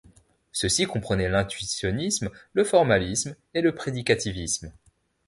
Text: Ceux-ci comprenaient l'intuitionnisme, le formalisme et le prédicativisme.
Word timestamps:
Ceux-ci 0.51 0.87
comprenaient 0.87 1.29
l'intuitionnisme, 1.29 2.31
le 2.53 2.63
formalisme 2.63 3.35
et 3.53 3.61
le 3.61 3.75
prédicativisme. 3.75 4.73